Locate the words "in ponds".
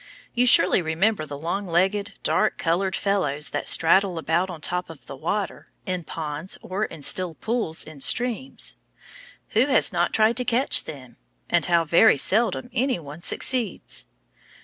5.85-6.57